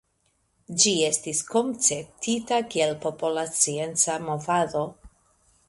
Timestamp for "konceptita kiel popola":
1.49-3.45